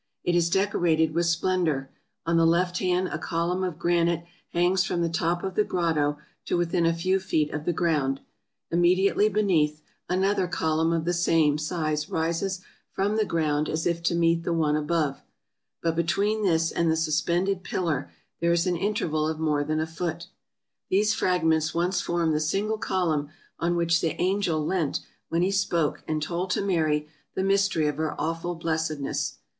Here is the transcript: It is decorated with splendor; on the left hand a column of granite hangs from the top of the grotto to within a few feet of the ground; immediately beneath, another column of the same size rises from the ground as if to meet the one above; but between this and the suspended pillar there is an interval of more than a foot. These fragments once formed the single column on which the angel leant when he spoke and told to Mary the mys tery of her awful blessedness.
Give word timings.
It 0.23 0.33
is 0.33 0.49
decorated 0.49 1.13
with 1.13 1.27
splendor; 1.27 1.91
on 2.25 2.35
the 2.35 2.43
left 2.47 2.79
hand 2.79 3.09
a 3.09 3.19
column 3.19 3.63
of 3.63 3.77
granite 3.77 4.25
hangs 4.49 4.83
from 4.83 5.03
the 5.03 5.09
top 5.09 5.43
of 5.43 5.53
the 5.53 5.63
grotto 5.63 6.17
to 6.45 6.57
within 6.57 6.87
a 6.87 6.93
few 6.95 7.19
feet 7.19 7.53
of 7.53 7.65
the 7.65 7.71
ground; 7.71 8.19
immediately 8.71 9.29
beneath, 9.29 9.83
another 10.09 10.47
column 10.47 10.91
of 10.91 11.05
the 11.05 11.13
same 11.13 11.59
size 11.59 12.09
rises 12.09 12.61
from 12.91 13.15
the 13.15 13.25
ground 13.25 13.69
as 13.69 13.85
if 13.85 14.01
to 14.01 14.15
meet 14.15 14.41
the 14.43 14.53
one 14.53 14.75
above; 14.75 15.21
but 15.83 15.95
between 15.95 16.41
this 16.41 16.71
and 16.71 16.89
the 16.89 16.97
suspended 16.97 17.63
pillar 17.63 18.11
there 18.39 18.51
is 18.51 18.65
an 18.65 18.75
interval 18.77 19.27
of 19.27 19.37
more 19.39 19.63
than 19.63 19.79
a 19.79 19.85
foot. 19.85 20.29
These 20.89 21.13
fragments 21.13 21.75
once 21.75 22.01
formed 22.01 22.33
the 22.33 22.39
single 22.39 22.79
column 22.79 23.29
on 23.59 23.75
which 23.75 24.01
the 24.01 24.19
angel 24.19 24.65
leant 24.65 25.01
when 25.29 25.43
he 25.43 25.51
spoke 25.51 26.01
and 26.07 26.23
told 26.23 26.49
to 26.49 26.65
Mary 26.65 27.07
the 27.35 27.43
mys 27.43 27.69
tery 27.69 27.87
of 27.87 27.97
her 27.97 28.19
awful 28.19 28.55
blessedness. 28.55 29.37